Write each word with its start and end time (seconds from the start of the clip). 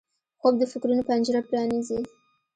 خوب 0.39 0.53
د 0.59 0.63
فکرونو 0.71 1.03
پنجره 1.09 1.41
پرانیزي 1.47 1.99